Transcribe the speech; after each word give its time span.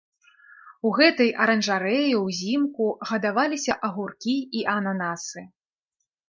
У 0.89 0.93
гэтай 0.99 1.27
аранжарэі 1.43 2.07
ўзімку 2.27 2.87
гадаваліся 3.11 3.77
агуркі 3.89 4.35
і 4.61 4.65
ананасы. 4.75 5.45